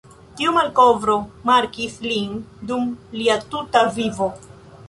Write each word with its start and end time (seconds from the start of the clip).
Tiu 0.37 0.53
malkovro 0.53 1.17
markis 1.51 1.99
lin 2.07 2.33
dum 2.73 2.91
lia 3.21 3.37
tuta 3.53 3.89
vivo. 4.01 4.33